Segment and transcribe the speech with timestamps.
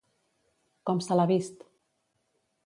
[0.91, 1.63] Com se l'ha vist?